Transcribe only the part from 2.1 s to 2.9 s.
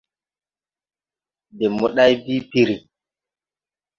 bii piri.